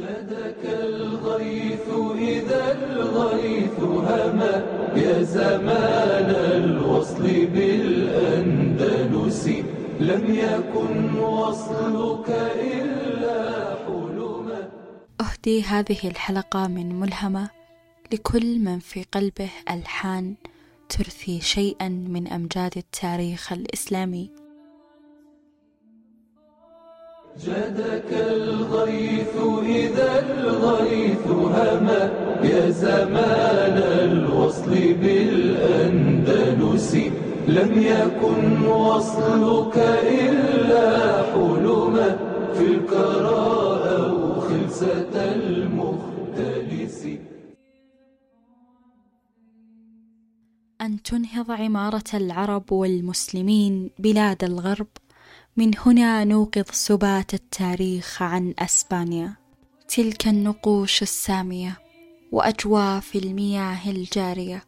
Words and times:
جدك 0.00 0.62
الغيث 0.64 1.86
إذا 2.18 2.62
الغيث 2.72 3.80
هما. 3.80 4.54
يا 4.96 5.22
زمان 5.22 6.30
الوصل 6.30 7.24
بالأندلس 7.54 9.44
لم 10.00 10.24
يكن 10.34 11.18
وصلك 11.18 12.28
إلا 12.76 13.40
حلما. 13.84 14.60
أهدي 15.20 15.62
هذه 15.62 16.00
الحلقة 16.04 16.66
من 16.66 17.00
ملهمة. 17.00 17.50
لكل 18.12 18.58
من 18.58 18.78
في 18.78 19.04
قلبه 19.12 19.50
ألحان 19.70 20.34
ترثي 20.88 21.40
شيئا 21.40 21.88
من 21.88 22.28
أمجاد 22.28 22.72
التاريخ 22.76 23.52
الإسلامي. 23.52 24.39
جدك 27.46 28.12
الغيث 28.12 29.36
إذا 29.62 30.28
الغيث 30.28 31.26
هما. 31.26 32.10
يا 32.44 32.70
زمان 32.70 33.78
الوصل 33.78 34.94
بالأندلس 34.94 36.94
لم 37.48 37.82
يكن 37.82 38.66
وصلك 38.66 39.76
إلا 40.22 41.22
حلما. 41.22 42.18
في 42.54 42.66
الكرى 42.66 43.80
أو 43.96 44.40
خلسة 44.40 45.34
المختلس. 45.34 47.06
أن 50.80 51.02
تنهض 51.02 51.50
عمارة 51.50 52.04
العرب 52.14 52.72
والمسلمين 52.72 53.90
بلاد 53.98 54.44
الغرب. 54.44 54.86
من 55.56 55.70
هنا 55.78 56.24
نوقظ 56.24 56.70
سبات 56.72 57.34
التاريخ 57.34 58.22
عن 58.22 58.54
أسبانيا. 58.58 59.36
تلك 59.88 60.28
النقوش 60.28 61.02
السامية 61.02 61.78
وأجواف 62.32 63.16
المياه 63.16 63.90
الجارية 63.90 64.64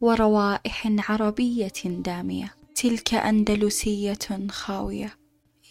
وروائح 0.00 0.88
عربية 1.08 1.72
دامية. 1.84 2.54
تلك 2.74 3.14
أندلسية 3.14 4.48
خاوية. 4.50 5.16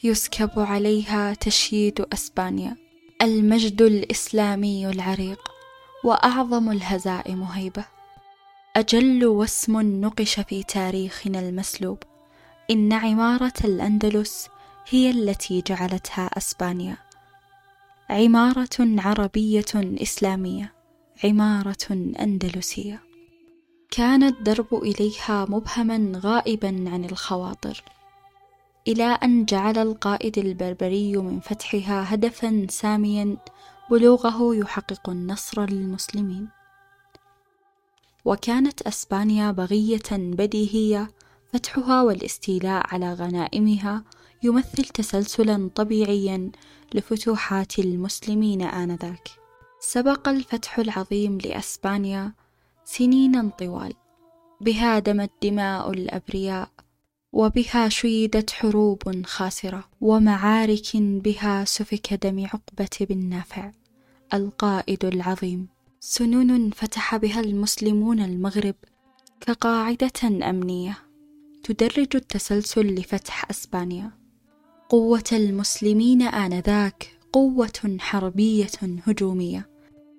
يسكب 0.03 0.51
عليها 0.55 1.33
تشييد 1.33 2.05
أسبانيا. 2.13 2.77
المجد 3.21 3.81
الإسلامي 3.81 4.89
العريق 4.89 5.39
وأعظم 6.03 6.71
الهزائم 6.71 7.43
هيبة. 7.43 7.85
أجل 8.75 9.25
واسم 9.25 10.01
نقش 10.01 10.39
في 10.39 10.63
تاريخنا 10.63 11.39
المسلوب. 11.39 11.97
إن 12.71 12.93
عمارة 12.93 13.53
الأندلس 13.63 14.47
هي 14.89 15.09
التي 15.09 15.63
جعلتها 15.67 16.25
أسبانيا. 16.25 16.97
عمارة 18.09 18.69
عربية 18.79 19.65
إسلامية 19.75 20.73
عمارة 21.23 22.13
أندلسية. 22.19 23.01
كان 23.91 24.23
الدرب 24.23 24.73
إليها 24.73 25.45
مبهما 25.49 26.19
غائبا 26.19 26.67
عن 26.67 27.05
الخواطر. 27.05 27.83
إلى 28.87 29.03
أن 29.03 29.45
جعل 29.45 29.77
القائد 29.77 30.37
البربري 30.37 31.17
من 31.17 31.39
فتحها 31.39 32.13
هدفا 32.13 32.67
ساميا 32.69 33.37
بلوغه 33.91 34.55
يحقق 34.55 35.09
النصر 35.09 35.69
للمسلمين. 35.69 36.47
وكانت 38.25 38.81
أسبانيا 38.81 39.51
بغية 39.51 40.09
بديهية 40.11 41.11
فتحها 41.53 42.01
والاستيلاء 42.01 42.93
على 42.93 43.13
غنائمها 43.13 44.03
يمثل 44.43 44.83
تسلسلا 44.83 45.69
طبيعيا 45.75 46.51
لفتوحات 46.93 47.79
المسلمين 47.79 48.61
آنذاك. 48.61 49.29
سبق 49.79 50.27
الفتح 50.27 50.79
العظيم 50.79 51.37
لأسبانيا 51.37 52.33
سنينا 52.85 53.49
طوال. 53.59 53.93
بها 54.61 54.99
دمت 54.99 55.31
دماء 55.43 55.91
الأبرياء 55.91 56.69
وبها 57.33 57.89
شيدت 57.89 58.51
حروب 58.51 59.25
خاسرة 59.25 59.83
ومعارك 60.01 60.95
بها 60.95 61.65
سفك 61.65 62.13
دم 62.13 62.45
عقبة 62.45 62.97
بن 63.01 63.29
نافع 63.29 63.71
القائد 64.33 65.05
العظيم. 65.05 65.67
سنون 65.99 66.69
فتح 66.69 67.17
بها 67.17 67.39
المسلمون 67.39 68.19
المغرب 68.19 68.75
كقاعدة 69.41 70.49
أمنية. 70.49 71.08
تدرج 71.69 72.15
التسلسل 72.15 72.95
لفتح 72.95 73.49
أسبانيا. 73.49 74.11
قوة 74.89 75.23
المسلمين 75.31 76.21
آنذاك 76.21 77.17
قوة 77.33 77.97
حربية 77.99 78.67
هجومية. 79.07 79.69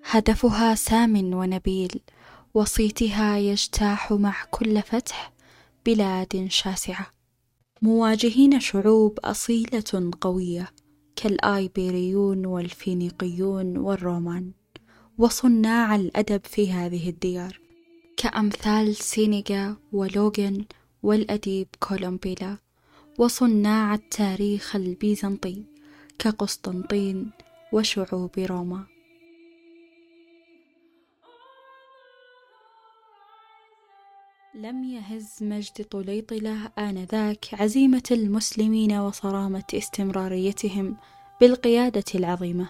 هدفها 0.03 0.75
سام 0.75 1.33
ونبيل 1.33 2.01
وصيتها 2.53 3.37
يجتاح 3.37 4.11
مع 4.11 4.35
كل 4.51 4.81
فتح 4.81 5.33
بلاد 5.85 6.45
شاسعة. 6.49 7.07
مواجهين 7.81 8.59
شعوب 8.59 9.19
أصيلة 9.19 10.11
قوية 10.21 10.69
كالإيبيريون 11.15 12.45
والفينيقيون 12.45 13.77
والرومان 13.77 14.51
وصناع 15.17 15.95
الأدب 15.95 16.41
في 16.45 16.71
هذه 16.71 17.09
الديار. 17.09 17.59
كأمثال 18.17 18.95
سينيكا 18.95 19.75
ولوكان 19.91 20.65
والأديب 21.03 21.67
كولومبيلا 21.79 22.57
وصناع 23.17 23.93
التاريخ 23.93 24.75
البيزنطي 24.75 25.63
كقسطنطين 26.19 27.31
وشعوب 27.73 28.31
روما. 28.39 28.83
لم 34.55 34.83
يهز 34.83 35.37
مجد 35.41 35.85
طليطلة 35.91 36.71
آنذاك 36.79 37.45
عزيمة 37.53 38.03
المسلمين 38.11 38.91
وصرامة 38.93 39.63
استمراريتهم 39.73 40.97
بالقيادة 41.41 42.03
العظيمة 42.15 42.69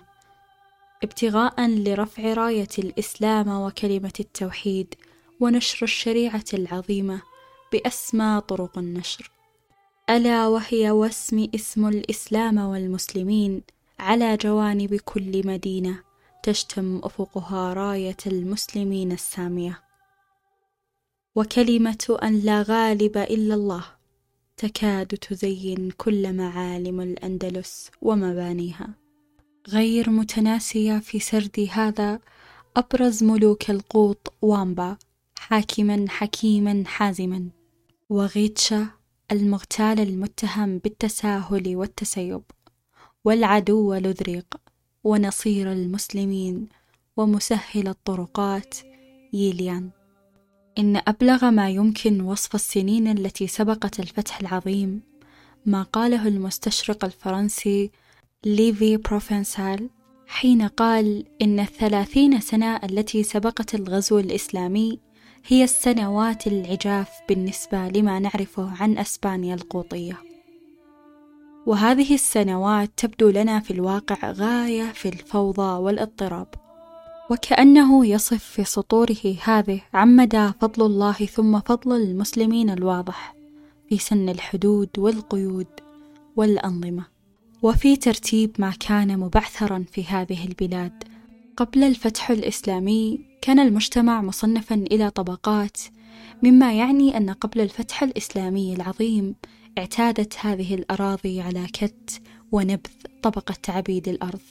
ابتغاء 1.04 1.68
لرفع 1.68 2.34
راية 2.34 2.68
الإسلام 2.80 3.48
وكلمة 3.50 4.14
التوحيد 4.20 4.96
ونشر 5.40 5.84
الشريعة 5.84 6.46
العظيمة 6.54 7.22
بأسمى 7.72 8.42
طرق 8.48 8.78
النشر. 8.78 9.32
ألا 10.10 10.48
وهي 10.48 10.92
واسم 10.92 11.48
اسم 11.56 11.88
الإسلام 11.88 12.58
والمسلمين 12.58 13.62
على 14.00 14.38
جوانب 14.38 14.96
كل 14.96 15.48
مدينة 15.48 16.04
تشتم 16.44 17.02
أفقها 17.04 17.74
راية 17.74 18.18
المسلمين 18.28 19.12
السامية. 19.12 19.84
وكلمة 21.36 22.18
أن 22.24 22.40
لا 22.40 22.62
غالب 22.62 23.18
إلا 23.18 23.54
الله 23.56 23.84
تكاد 24.58 25.08
تزين 25.08 25.92
كل 25.92 26.34
معالم 26.34 27.02
الأندلس 27.02 27.92
ومبانيها. 28.02 28.90
غير 29.70 30.10
متناسية 30.10 31.00
في 31.00 31.20
سرد 31.20 31.68
هذا 31.72 32.20
أبرز 32.78 33.24
ملوك 33.24 33.70
القوط 33.70 34.34
وامبا 34.42 34.98
حاكما 35.40 36.06
حكيما 36.10 36.84
حازما. 36.88 37.61
وغيتشا 38.12 38.88
المغتال 39.32 40.00
المتهم 40.00 40.78
بالتساهل 40.78 41.76
والتسيب 41.76 42.42
والعدو 43.26 43.94
لذريق 43.94 44.56
ونصير 45.04 45.72
المسلمين 45.72 46.68
ومسهل 47.18 47.88
الطرقات. 47.88 48.76
يليان 49.34 49.90
إن 50.78 51.02
أبلغ 51.08 51.50
ما 51.50 51.70
يمكن 51.70 52.22
وصف 52.22 52.56
السنين 52.56 53.08
التي 53.08 53.48
سبقت 53.48 54.00
الفتح 54.00 54.40
العظيم 54.40 55.02
ما 55.66 55.84
قاله 55.84 56.28
المستشرق 56.28 57.06
الفرنسي 57.06 57.92
ليفي 58.46 58.98
بروفنسال 58.98 59.90
حين 60.28 60.68
قال 60.68 61.26
إن 61.42 61.60
الثلاثين 61.60 62.40
سنة 62.40 62.76
التي 62.76 63.24
سبقت 63.24 63.76
الغزو 63.76 64.20
الإسلامي 64.20 65.00
هي 65.48 65.64
السنوات 65.64 66.48
العجاف 66.48 67.10
بالنسبة 67.30 67.88
لما 67.88 68.20
نعرفه 68.20 68.84
عن 68.84 68.98
أسبانيا 68.98 69.56
القوطية. 69.56 70.18
وهذه 71.66 72.14
السنوات 72.14 72.90
تبدو 72.98 73.30
لنا 73.30 73.60
في 73.60 73.72
الواقع 73.72 74.32
غاية 74.32 74.92
في 74.92 75.10
الفوضى 75.10 75.82
والاضطراب. 75.84 76.48
وكأنه 77.30 78.06
يصف 78.06 78.44
في 78.44 78.64
سطوره 78.64 79.36
هذه 79.44 79.82
عن 79.94 80.16
مدى 80.16 80.52
فضل 80.62 80.86
الله 80.86 81.14
ثم 81.14 81.60
فضل 81.60 81.96
المسلمين 81.96 82.70
الواضح 82.70 83.36
في 83.90 83.98
سن 83.98 84.30
الحدود 84.30 84.90
والقيود 84.98 85.68
والأنظمة. 86.36 87.06
وفي 87.62 87.96
ترتيب 87.96 88.56
ما 88.60 88.72
كان 88.80 89.20
مبعثرا 89.20 89.86
في 89.92 90.04
هذه 90.04 90.46
البلاد 90.46 91.04
قبل 91.58 91.84
الفتح 91.84 92.30
الإسلامي 92.30 93.31
كان 93.42 93.60
المجتمع 93.60 94.22
مصنفا 94.22 94.76
إلى 94.76 95.10
طبقات 95.10 95.78
مما 96.44 96.74
يعني 96.74 97.18
أن 97.18 97.30
قبل 97.30 97.62
الفتح 97.62 98.04
الإسلامي 98.04 98.74
العظيم 98.74 99.36
اعتادت 99.78 100.38
هذه 100.40 100.76
الأراضي 100.76 101.42
على 101.42 101.68
كت 101.74 102.22
ونبذ 102.52 102.90
طبقة 103.24 103.58
عبيد 103.70 104.08
الأرض 104.08 104.42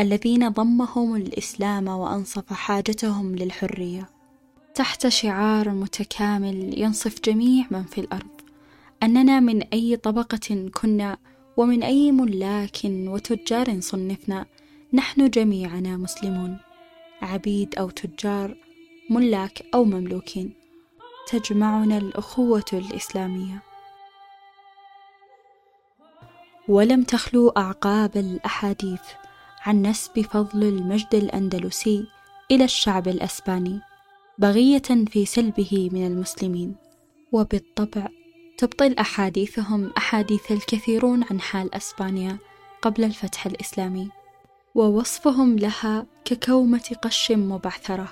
الذين 0.00 0.48
ضمهم 0.48 1.16
الإسلام 1.16 1.88
وأنصف 1.88 2.52
حاجتهم 2.52 3.36
للحرية. 3.36 4.08
تحت 4.74 5.08
شعار 5.08 5.70
متكامل 5.70 6.80
ينصف 6.80 7.20
جميع 7.24 7.66
من 7.70 7.84
في 7.84 8.00
الأرض 8.00 8.40
أننا 9.02 9.40
من 9.40 9.62
أي 9.62 9.96
طبقة 9.96 10.70
كنا 10.74 11.16
ومن 11.56 11.82
أي 11.82 12.12
ملاك 12.12 12.76
وتجار 12.84 13.80
صنفنا 13.80 14.46
نحن 14.92 15.30
جميعنا 15.30 15.96
مسلمون. 15.96 16.58
عبيد 17.22 17.74
أو 17.78 17.90
تجار 17.90 18.56
ملاك 19.10 19.62
أو 19.74 19.84
مملوكين 19.84 20.52
تجمعنا 21.28 21.98
الأخوة 21.98 22.64
الإسلامية. 22.72 23.62
ولم 26.68 27.02
تخلو 27.02 27.48
أعقاب 27.48 28.16
الأحاديث 28.16 29.00
عن 29.60 29.82
نسب 29.82 30.20
فضل 30.20 30.62
المجد 30.62 31.14
الأندلسي 31.14 32.06
إلى 32.50 32.64
الشعب 32.64 33.08
الأسباني 33.08 33.80
بغية 34.38 35.06
في 35.06 35.26
سلبه 35.26 35.90
من 35.92 36.06
المسلمين. 36.06 36.76
وبالطبع 37.32 38.08
تبطل 38.58 38.92
أحاديثهم 38.92 39.92
أحاديث 39.96 40.52
الكثيرون 40.52 41.24
عن 41.30 41.40
حال 41.40 41.74
أسبانيا 41.74 42.38
قبل 42.82 43.04
الفتح 43.04 43.46
الإسلامي. 43.46 44.08
ووصفهم 44.74 45.58
لها 45.58 46.06
ككومة 46.24 46.96
قش 47.02 47.32
مبعثرة 47.32 48.08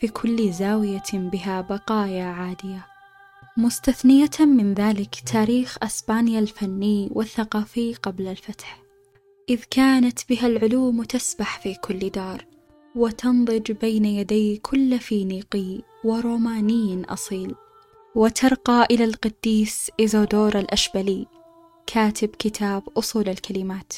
في 0.00 0.08
كل 0.08 0.52
زاوية 0.52 1.02
بها 1.12 1.60
بقايا 1.60 2.24
عادية. 2.24 2.86
مستثنية 3.56 4.30
من 4.40 4.74
ذلك 4.74 5.14
تاريخ 5.32 5.78
أسبانيا 5.82 6.38
الفني 6.38 7.08
والثقافي 7.12 7.94
قبل 7.94 8.28
الفتح. 8.28 8.82
إذ 9.48 9.62
كانت 9.70 10.18
بها 10.28 10.46
العلوم 10.46 11.02
تسبح 11.02 11.60
في 11.60 11.74
كل 11.74 12.10
دار 12.10 12.44
وتنضج 12.94 13.72
بين 13.72 14.04
يدي 14.04 14.56
كل 14.56 14.98
فينيقي 14.98 15.82
وروماني 16.04 17.04
أصيل. 17.08 17.54
وترقى 18.14 18.86
إلى 18.90 19.04
القديس 19.04 19.90
إيزودور 20.00 20.58
الأشبلي 20.58 21.26
كاتب 21.86 22.28
كتاب 22.28 22.82
أصول 22.98 23.28
الكلمات. 23.28 23.92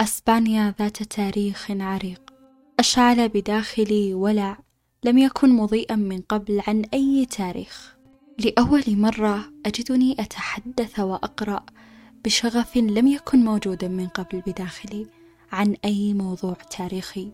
أسبانيا 0.00 0.74
ذات 0.78 1.02
تاريخ 1.02 1.70
عريق. 1.70 2.34
أشعل 2.78 3.28
بداخلي 3.28 4.14
ولع 4.14 4.58
لم 5.04 5.18
يكن 5.18 5.52
مضيئا 5.52 5.96
من 5.96 6.20
قبل 6.20 6.62
عن 6.66 6.84
أي 6.94 7.26
تاريخ. 7.26 7.96
لأول 8.38 8.84
مرة 8.88 9.52
أجدني 9.66 10.16
أتحدث 10.20 11.00
وأقرأ 11.00 11.66
بشغف 12.24 12.76
لم 12.76 13.06
يكن 13.06 13.44
موجودا 13.44 13.88
من 13.88 14.06
قبل 14.06 14.42
بداخلي 14.46 15.06
عن 15.52 15.76
أي 15.84 16.14
موضوع 16.14 16.54
تاريخي. 16.54 17.32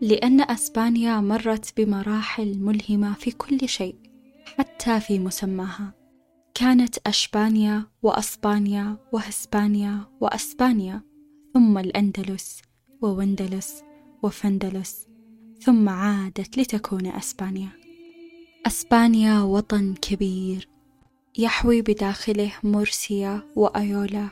لأن 0.00 0.40
أسبانيا 0.50 1.20
مرت 1.20 1.80
بمراحل 1.80 2.58
ملهمة 2.58 3.14
في 3.14 3.30
كل 3.30 3.68
شيء 3.68 3.96
حتى 4.58 5.00
في 5.00 5.18
مسماها. 5.18 5.92
كانت 6.54 6.98
أشبانيا 7.06 7.86
وأسبانيا 8.02 8.96
وهسبانيا 9.12 10.00
وأسبانيا. 10.20 11.13
ثم 11.54 11.78
الأندلس 11.78 12.62
ووندلس 13.02 13.82
وفندلس 14.22 15.06
ثم 15.60 15.88
عادت 15.88 16.58
لتكون 16.58 17.06
أسبانيا. 17.06 17.68
أسبانيا 18.66 19.40
وطن 19.40 19.94
كبير 19.94 20.68
يحوي 21.38 21.82
بداخله 21.82 22.52
مرسيا 22.62 23.42
وأيولا 23.56 24.28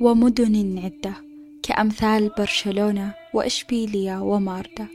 ومدن 0.00 0.78
عدة 0.78 1.14
كأمثال 1.62 2.30
برشلونة 2.38 3.14
وإشبيلية 3.34 4.22
وماردا. 4.22 4.88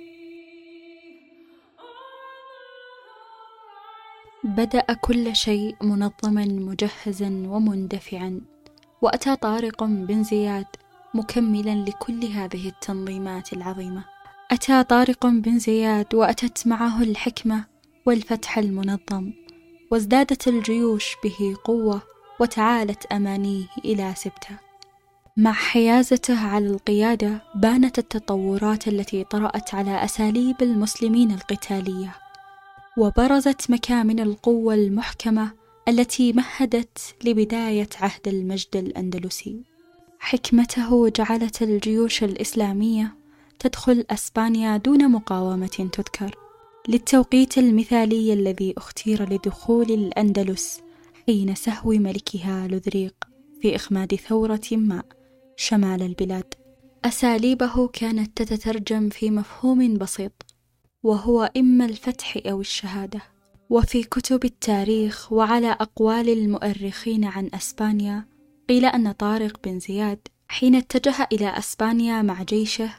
بدأ 4.43 4.93
كل 4.93 5.35
شيء 5.35 5.75
منظما 5.81 6.45
مجهزا 6.45 7.29
ومندفعا 7.47 8.41
وأتى 9.01 9.35
طارق 9.35 9.83
بن 9.83 10.23
زياد 10.23 10.65
مكملا 11.13 11.75
لكل 11.89 12.25
هذه 12.25 12.67
التنظيمات 12.67 13.53
العظيمة. 13.53 14.05
أتى 14.51 14.83
طارق 14.83 15.25
بن 15.25 15.59
زياد 15.59 16.15
وأتت 16.15 16.67
معه 16.67 17.03
الحكمة 17.03 17.65
والفتح 18.05 18.57
المنظم 18.57 19.31
وازدادت 19.91 20.47
الجيوش 20.47 21.15
به 21.23 21.55
قوة 21.63 22.01
وتعالت 22.39 23.05
أمانيه 23.05 23.65
إلى 23.85 24.13
سبتة. 24.17 24.57
مع 25.37 25.51
حيازته 25.53 26.47
على 26.47 26.67
القيادة 26.67 27.41
بانت 27.55 27.99
التطورات 27.99 28.87
التي 28.87 29.23
طرأت 29.23 29.75
على 29.75 30.03
أساليب 30.03 30.55
المسلمين 30.61 31.31
القتالية 31.31 32.15
وبرزت 32.97 33.71
مكامن 33.71 34.19
القوة 34.19 34.73
المحكمة 34.73 35.51
التي 35.87 36.33
مهدت 36.33 37.15
لبداية 37.25 37.89
عهد 38.01 38.27
المجد 38.27 38.75
الأندلسي. 38.75 39.70
حكمته 40.23 41.09
جعلت 41.09 41.61
الجيوش 41.61 42.23
الإسلامية 42.23 43.15
تدخل 43.59 44.05
أسبانيا 44.09 44.77
دون 44.77 45.11
مقاومة 45.11 45.67
تذكر. 45.67 46.35
للتوقيت 46.87 47.57
المثالي 47.57 48.33
الذي 48.33 48.73
أختير 48.77 49.33
لدخول 49.33 49.91
الأندلس 49.91 50.81
حين 51.27 51.55
سهو 51.55 51.89
ملكها 51.89 52.67
لذريق 52.67 53.15
في 53.61 53.75
إخماد 53.75 54.15
ثورة 54.15 54.61
ما 54.71 55.03
شمال 55.55 56.01
البلاد. 56.01 56.53
أساليبه 57.05 57.87
كانت 57.87 58.41
تتترجم 58.41 59.09
في 59.09 59.31
مفهوم 59.31 59.97
بسيط 59.97 60.45
وهو 61.03 61.51
إما 61.57 61.85
الفتح 61.85 62.37
أو 62.45 62.61
الشهادة. 62.61 63.21
وفي 63.69 64.03
كتب 64.03 64.45
التاريخ 64.45 65.33
وعلى 65.33 65.71
أقوال 65.71 66.29
المؤرخين 66.29 67.25
عن 67.25 67.49
أسبانيا 67.53 68.30
قيل 68.71 68.85
أن 68.85 69.11
طارق 69.11 69.59
بن 69.63 69.79
زياد 69.79 70.27
حين 70.47 70.75
اتجه 70.75 71.27
إلى 71.31 71.57
أسبانيا 71.57 72.21
مع 72.21 72.43
جيشه 72.43 72.89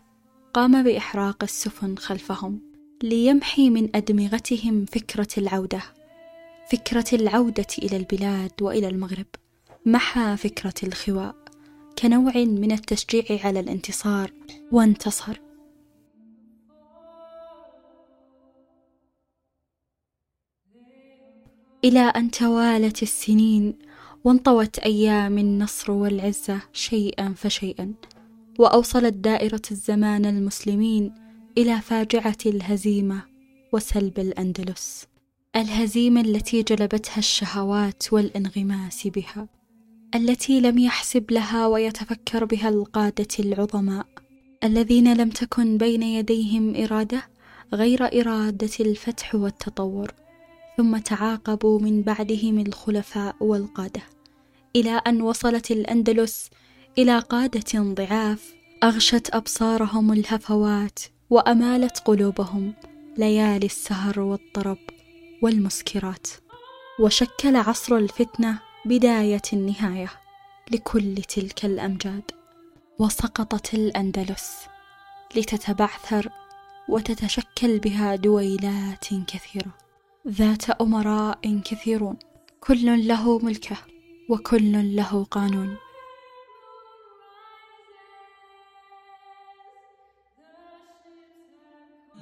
قام 0.55 0.83
بإحراق 0.83 1.43
السفن 1.43 1.97
خلفهم 1.97 2.61
ليمحي 3.03 3.71
من 3.71 3.97
أدمغتهم 3.97 4.85
فكرة 4.85 5.29
العودة 5.39 5.83
فكرة 6.71 7.05
العودة 7.13 7.67
إلى 7.79 7.97
البلاد 7.97 8.53
وإلى 8.61 8.89
المغرب 8.89 9.27
محى 9.87 10.37
فكرة 10.37 10.75
الخواء 10.83 11.35
كنوع 11.99 12.33
من 12.37 12.73
التشجيع 12.73 13.25
على 13.45 13.61
الانتصار 13.61 14.33
وانتصر. 14.73 15.41
إلى 21.85 22.01
أن 22.01 22.31
توالت 22.31 23.03
السنين 23.03 23.92
وانطوت 24.25 24.79
أيام 24.79 25.39
النصر 25.39 25.93
والعزة 25.93 26.61
شيئا 26.73 27.35
فشيئا 27.37 27.93
وأوصلت 28.59 29.15
دائرة 29.15 29.63
الزمان 29.71 30.27
المسلمين 30.27 31.15
إلى 31.59 31.81
فاجعة 31.81 32.37
الهزيمة 32.47 33.23
وسلب 33.73 34.19
الأندلس 34.19 35.07
الهزيمة 35.57 36.21
التي 36.21 36.63
جلبتها 36.63 37.19
الشهوات 37.19 38.13
والانغماس 38.13 39.07
بها 39.07 39.49
التي 40.15 40.61
لم 40.61 40.79
يحسب 40.79 41.31
لها 41.31 41.67
ويتفكر 41.67 42.45
بها 42.45 42.69
القادة 42.69 43.29
العظماء 43.39 44.07
الذين 44.65 45.15
لم 45.15 45.31
تكن 45.31 45.79
بين 45.79 46.03
يديهم 46.03 46.77
إرادة 46.77 47.23
غير 47.75 48.21
إرادة 48.21 48.71
الفتح 48.81 49.35
والتطور. 49.35 50.15
ثم 50.77 50.99
تعاقبوا 50.99 51.81
من 51.81 52.03
بعدهم 52.03 52.59
الخلفاء 52.59 53.37
والقادة 53.41 54.03
إلى 54.77 54.91
أن 55.07 55.23
وصلت 55.23 55.71
الأندلس 55.71 56.51
إلى 56.99 57.19
قادة 57.19 57.83
ضعاف 57.83 58.55
أغشت 58.83 59.35
أبصارهم 59.35 60.13
الهفوات 60.13 60.99
وأمالت 61.31 61.99
قلوبهم 61.99 62.75
ليالي 63.17 63.67
السهر 63.67 64.21
والطرب 64.21 64.79
والمسكرات. 65.43 66.27
وشكل 67.01 67.57
عصر 67.57 67.97
الفتنة 67.97 68.59
بداية 68.85 69.43
النهاية 69.53 70.11
لكل 70.71 71.15
تلك 71.15 71.65
الأمجاد. 71.65 72.31
وسقطت 72.99 73.75
الأندلس 73.75 74.53
لتتبعثر 75.37 76.29
وتتشكل 76.89 77.79
بها 77.79 78.17
دويلات 78.17 79.07
كثيرة. 79.29 79.82
ذات 80.29 80.71
أمراء 80.71 81.61
كثيرون. 81.65 82.17
كل 82.61 83.09
له 83.09 83.39
ملكه 83.39 83.77
وكل 84.29 84.97
له 84.97 85.27
قانون. 85.31 85.77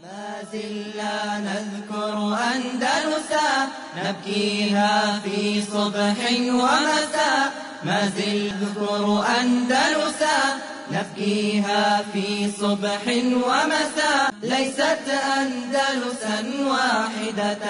ما 0.03 0.43
زلنا 0.53 1.39
نذكر 1.39 2.17
أندلسا 2.35 3.69
نبكيها 3.97 5.21
في 5.21 5.63
صبح 5.63 6.17
ومساء. 6.33 7.53
ما 7.85 8.07
زل 8.07 8.51
اذكر 8.51 9.25
أندلسا 9.41 10.70
نبكيها 10.93 12.03
في 12.03 12.51
صبح 12.51 13.07
ومساء 13.47 14.35
ليست 14.43 15.09
أندلسا 15.39 16.39
واحدة 16.71 17.65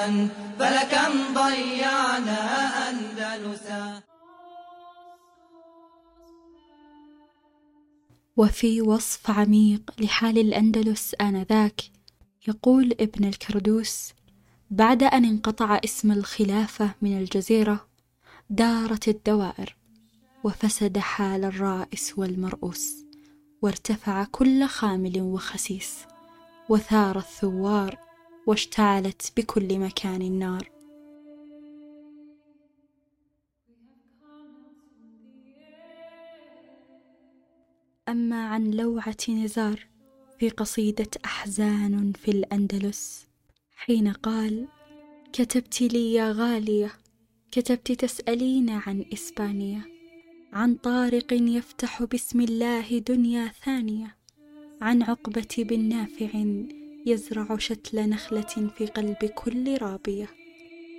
فلكم 0.59 1.35
ضيعنا 1.35 2.41
أندلسا. 2.89 4.03
وفي 8.37 8.83
وصف 8.83 9.31
عميق 9.31 9.91
لحال 9.99 10.39
الأندلس 10.39 11.15
آنذاك 11.21 11.81
يقول 12.49 12.93
ابن 13.01 13.25
الكردوس 13.25 14.13
بعد 14.71 15.03
أن 15.03 15.25
انقطع 15.25 15.81
اسم 15.85 16.13
الخلافة 16.13 16.91
من 17.03 17.19
الجزيرة 17.19 17.87
دارت 18.51 19.09
الدوائر 19.09 19.77
وفسد 20.45 20.99
حال 20.99 21.45
الرائس 21.45 22.19
والمرؤوس. 22.19 23.10
وارتفع 23.63 24.25
كل 24.25 24.67
خامل 24.67 25.21
وخسيس 25.21 26.07
وثار 26.69 27.19
الثوار 27.19 27.99
واشتعلت 28.47 29.33
بكل 29.37 29.79
مكان 29.79 30.23
النار. 30.23 30.71
أما 38.09 38.49
عن 38.49 38.71
لوعة 38.71 39.17
نزار 39.29 39.87
في 40.39 40.49
قصيدة 40.51 41.11
أحزان 41.25 42.13
في 42.13 42.31
الأندلس 42.31 43.27
حين 43.77 44.13
قال 44.13 44.69
كتبت 45.33 45.83
لي 45.83 46.15
يا 46.15 46.33
غالية 46.33 46.93
كتبت 47.53 47.93
تسألين 47.93 48.71
عن 48.71 49.05
إسبانيا 49.13 49.83
عن 50.53 50.75
طارق 50.75 51.33
يفتح 51.33 52.03
بسم 52.03 52.41
الله 52.41 52.99
دنيا 52.99 53.53
ثانية. 53.65 54.17
عن 54.81 55.03
عقبة 55.03 55.49
بن 55.59 55.89
نافع 55.89 56.45
يزرع 57.07 57.57
شتل 57.59 58.09
نخلة 58.09 58.71
في 58.77 58.87
قلب 58.87 59.17
كل 59.17 59.79
رابية. 59.79 60.29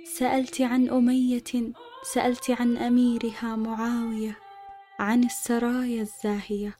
سألت 0.04 0.60
عن 0.60 0.88
أمية 0.88 1.72
سألت 2.14 2.50
عن 2.50 2.76
أميرها 2.76 3.56
معاوية. 3.56 4.38
عن 4.98 5.24
السرايا 5.24 6.02
الزاهية 6.02 6.78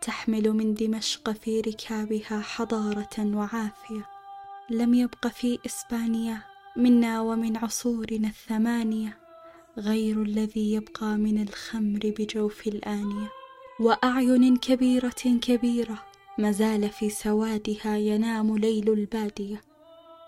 تحمل 0.00 0.52
من 0.52 0.74
دمشق 0.74 1.30
في 1.30 1.60
ركابها 1.60 2.40
حضارة 2.40 3.36
وعافية. 3.36 4.06
لم 4.70 4.94
يبق 4.94 5.26
في 5.26 5.58
إسبانيا 5.66 6.42
منا 6.76 7.20
ومن 7.20 7.56
عصورنا 7.56 8.28
الثمانية. 8.28 9.23
غير 9.78 10.22
الذي 10.22 10.72
يبقى 10.72 11.16
من 11.16 11.42
الخمر 11.42 12.14
بجوف 12.18 12.66
الآنية. 12.66 13.30
وأعين 13.80 14.56
كبيرة 14.56 15.38
كبيرة 15.42 16.02
ما 16.38 16.52
زال 16.52 16.88
في 16.90 17.10
سوادها 17.10 17.96
ينام 17.96 18.56
ليل 18.58 18.92
البادية. 18.92 19.62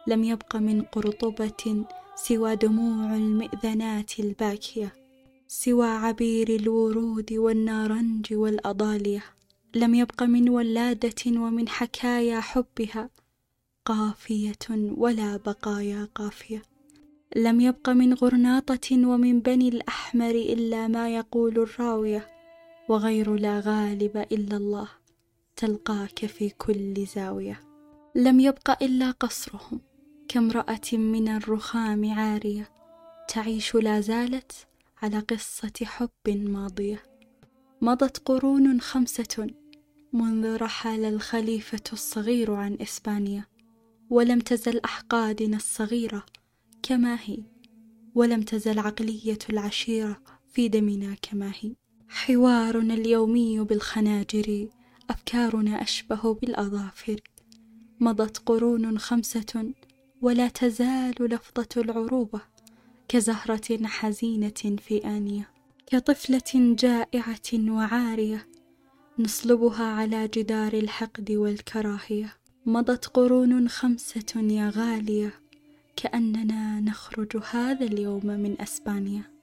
لم 0.07 0.25
يبق 0.25 0.57
من 0.57 0.83
قرطبة 0.83 1.85
سوى 2.17 2.57
دموع 2.57 3.17
المئذنات 3.17 4.21
الباكية 4.21 4.93
سوى 5.49 5.87
عبير 5.89 6.49
الورود 6.49 7.33
والنارنج 7.33 8.35
والأضالية. 8.35 9.25
لم 9.75 9.95
يبق 9.95 10.23
من 10.23 10.49
ولادة 10.49 11.23
ومن 11.27 11.69
حكايا 11.69 12.41
حبها 12.41 13.11
قافية 13.85 14.59
ولا 14.71 15.37
بقايا 15.37 16.09
قافية. 16.15 16.63
لم 17.37 17.61
يبق 17.61 17.89
من 17.89 18.15
غرناطة 18.15 19.07
ومن 19.09 19.41
بني 19.41 19.69
الأحمر 19.69 20.31
إلا 20.31 20.89
ما 20.89 21.15
يقول 21.15 21.59
الراوية 21.59 22.29
وغير 22.89 23.35
لا 23.35 23.61
غالب 23.61 24.17
إلا 24.17 24.57
الله 24.57 24.89
تلقاك 25.57 26.27
في 26.27 26.49
كل 26.49 27.07
زاوية. 27.15 27.61
لم 28.15 28.41
يبق 28.41 28.83
إلا 28.83 29.11
قصرهم 29.11 29.81
كامرأة 30.29 30.93
من 30.93 31.29
الرخام 31.29 32.13
عارية 32.13 32.71
تعيش 33.29 33.75
لا 33.75 34.01
زالت 34.01 34.53
على 35.03 35.19
قصة 35.19 35.73
حب 35.83 36.29
ماضية. 36.29 37.03
مضت 37.81 38.19
قرون 38.25 38.81
خمسة 38.81 39.47
منذ 40.13 40.57
رحل 40.57 41.05
الخليفة 41.05 41.83
الصغير 41.93 42.55
عن 42.55 42.79
إسبانيا 42.83 43.45
ولم 44.11 44.41
تزل 44.41 44.81
أحقادنا 44.81 45.57
الصغيرة 45.57 46.27
كما 46.89 47.19
هي؟ 47.25 47.39
ولم 48.15 48.43
تزل 48.43 48.79
عقلية 48.79 49.39
العشيرة 49.51 50.23
في 50.53 50.69
دمنا 50.69 51.17
كما 51.23 51.53
هي. 51.61 51.73
حوارنا 52.09 52.95
اليومي 52.95 53.61
بالخناجر 53.61 54.69
أفكارنا 55.11 55.83
أشبه 55.83 56.35
بالأظافر. 56.35 57.21
مضت 58.01 58.39
قرون 58.39 58.99
خمسة 58.99 59.73
ولا 60.23 60.49
تزال 60.49 61.15
لفظة 61.21 61.69
العروبة 61.77 62.41
كزهرة 63.09 63.87
حزينة 63.87 64.77
في 64.79 65.05
آنية. 65.05 65.51
كطفلة 65.87 66.75
جائعة 66.79 67.71
وعارية 67.71 68.49
نصلبها 69.19 69.85
على 69.85 70.29
جدار 70.29 70.73
الحقد 70.73 71.33
والكراهية. 71.33 72.37
مضت 72.67 73.07
قرون 73.07 73.69
خمسة 73.69 74.41
يا 74.41 74.71
غالية 74.71 75.46
كأننا 75.97 76.81
نخرج 76.81 77.43
هذا 77.51 77.87
اليوم 77.87 78.27
من 78.27 78.61
أسبانيا. 78.61 79.36